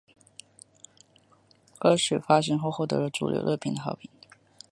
[1.77, 4.09] 歌曲发行后获得了主流乐评的好评。